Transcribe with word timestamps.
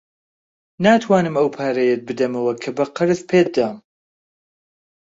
ناتوانم 0.83 1.35
ئەو 1.39 1.47
پارەیەت 1.55 2.01
بدەمەوە 2.07 2.53
کە 2.61 2.69
بە 2.77 2.85
قەرز 2.95 3.19
پێت 3.29 3.47
دام. 3.55 3.77